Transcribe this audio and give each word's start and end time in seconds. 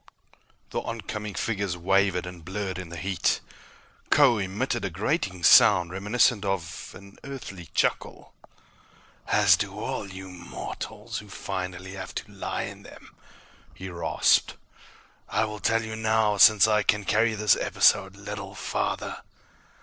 The 0.71 0.79
oncoming 0.81 1.35
figures 1.35 1.77
wavered 1.77 2.25
and 2.25 2.43
blurred 2.43 2.79
in 2.79 2.89
the 2.89 2.97
heat. 2.97 3.39
Kho 4.09 4.39
emitted 4.43 4.83
a 4.83 4.89
grating 4.89 5.43
sound 5.43 5.91
reminiscent 5.91 6.43
of 6.43 6.91
an 6.97 7.19
Earthly 7.23 7.67
chuckle. 7.75 8.33
"As 9.27 9.55
do 9.55 9.77
all 9.79 10.09
you 10.09 10.27
mortals 10.27 11.19
who 11.19 11.29
finally 11.29 11.93
have 11.93 12.15
to 12.15 12.31
lie 12.31 12.63
in 12.63 12.81
them," 12.81 13.13
he 13.75 13.89
rasped. 13.91 14.55
"I 15.29 15.45
will 15.45 15.59
tell 15.59 15.83
you 15.83 15.95
now, 15.95 16.37
since 16.37 16.67
I 16.67 16.81
can 16.81 17.05
carry 17.05 17.35
this 17.35 17.55
episode 17.55 18.15
little 18.15 18.55
farther. 18.55 19.21